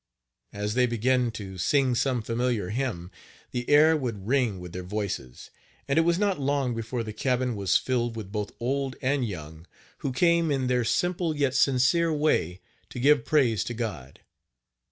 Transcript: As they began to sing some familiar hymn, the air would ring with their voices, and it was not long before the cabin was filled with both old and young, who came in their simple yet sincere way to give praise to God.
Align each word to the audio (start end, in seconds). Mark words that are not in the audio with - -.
As 0.51 0.73
they 0.73 0.87
began 0.87 1.29
to 1.33 1.59
sing 1.59 1.93
some 1.93 2.23
familiar 2.23 2.71
hymn, 2.71 3.11
the 3.51 3.69
air 3.69 3.95
would 3.95 4.25
ring 4.25 4.59
with 4.59 4.73
their 4.73 4.81
voices, 4.81 5.51
and 5.87 5.99
it 5.99 6.01
was 6.01 6.17
not 6.17 6.39
long 6.39 6.73
before 6.73 7.03
the 7.03 7.13
cabin 7.13 7.55
was 7.55 7.77
filled 7.77 8.15
with 8.15 8.31
both 8.31 8.51
old 8.59 8.95
and 9.03 9.23
young, 9.23 9.67
who 9.99 10.11
came 10.11 10.49
in 10.49 10.65
their 10.65 10.83
simple 10.83 11.35
yet 11.35 11.53
sincere 11.53 12.11
way 12.11 12.61
to 12.89 12.99
give 12.99 13.25
praise 13.25 13.63
to 13.65 13.75
God. 13.75 14.21